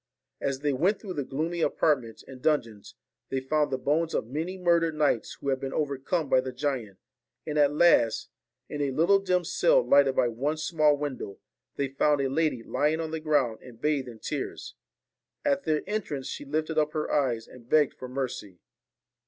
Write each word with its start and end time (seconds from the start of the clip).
As 0.39 0.61
they 0.61 0.73
went 0.73 0.99
through 0.99 1.13
the 1.13 1.23
gloomy 1.23 1.61
apartments 1.61 2.23
and 2.27 2.41
dungeons, 2.41 2.95
they 3.29 3.39
found 3.39 3.69
the 3.69 3.77
bones 3.77 4.15
of 4.15 4.25
many 4.25 4.57
murdered 4.57 4.95
knights 4.95 5.35
who 5.39 5.49
had 5.49 5.59
been 5.59 5.73
overcome 5.73 6.27
by 6.27 6.41
the 6.41 6.51
giant, 6.51 6.97
and 7.45 7.55
at 7.59 7.71
last, 7.71 8.31
in 8.67 8.81
a 8.81 8.89
little 8.89 9.19
dim 9.19 9.43
cell 9.43 9.79
lighted 9.87 10.15
by 10.15 10.27
one 10.27 10.57
small 10.57 10.97
window, 10.97 11.37
they 11.75 11.87
found 11.89 12.19
a 12.19 12.29
lady 12.29 12.63
lying 12.63 12.99
on 12.99 13.11
the 13.11 13.19
ground 13.19 13.59
and 13.61 13.79
bathed 13.79 14.07
in 14.07 14.17
tears. 14.17 14.73
At 15.45 15.65
their 15.65 15.83
entrance 15.85 16.25
she 16.25 16.45
lifted 16.45 16.79
up 16.79 16.93
her 16.93 17.11
eyes 17.11 17.47
and 17.47 17.69
begged 17.69 17.93
for 17.93 18.07
mercy. 18.09 18.57